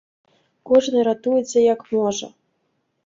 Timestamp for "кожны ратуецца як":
0.69-1.79